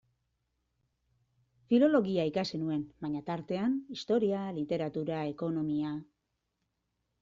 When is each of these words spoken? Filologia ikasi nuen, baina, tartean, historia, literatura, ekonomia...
Filologia 1.73 2.25
ikasi 2.31 2.61
nuen, 2.63 2.83
baina, 3.05 3.23
tartean, 3.31 3.79
historia, 3.99 4.43
literatura, 4.61 5.25
ekonomia... 5.39 5.97